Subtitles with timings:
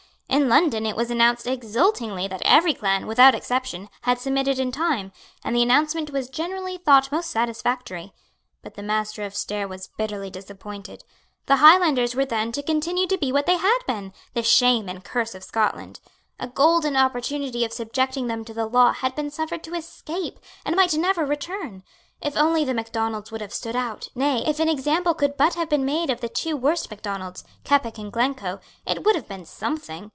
[0.31, 5.11] In London it was announced exultingly that every clan, without exception, had submitted in time;
[5.43, 8.13] and the announcement was generally thought most satisfactory.
[8.61, 11.03] But the Master of Stair was bitterly disappointed.
[11.47, 15.03] The Highlands were then to continue to be what they had been, the shame and
[15.03, 15.99] curse of Scotland.
[16.39, 20.77] A golden opportunity of subjecting them to the law had been suffered to escape, and
[20.77, 21.83] might never return.
[22.21, 25.67] If only the Macdonalds would have stood out, nay, if an example could but have
[25.69, 30.09] been made of the two worst Macdonalds, Keppoch and Glencoe, it would have been something.